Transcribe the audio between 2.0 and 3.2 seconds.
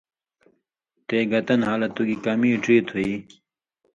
گی کمی ڇی تُھو یی؟